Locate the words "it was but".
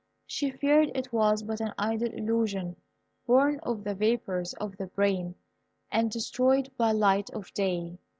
0.95-1.61